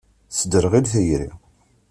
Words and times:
Tesderɣal 0.31 0.85
tayri. 0.91 1.31